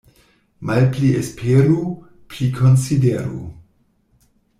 Malpli 0.69 1.09
esperu, 1.19 1.77
pli 2.31 2.47
konsideru. 2.57 3.43